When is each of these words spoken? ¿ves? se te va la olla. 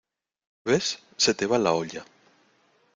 ¿ves? 0.65 0.97
se 1.15 1.35
te 1.35 1.45
va 1.45 1.59
la 1.59 1.73
olla. 1.73 2.03